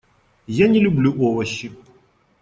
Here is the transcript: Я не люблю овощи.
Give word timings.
Я 0.47 0.67
не 0.67 0.79
люблю 0.79 1.13
овощи. 1.19 1.71